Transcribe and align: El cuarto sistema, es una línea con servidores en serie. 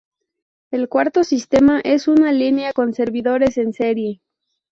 El 0.71 0.89
cuarto 0.89 1.23
sistema, 1.23 1.79
es 1.81 2.07
una 2.07 2.31
línea 2.31 2.73
con 2.73 2.91
servidores 2.95 3.59
en 3.59 3.71
serie. 3.73 4.19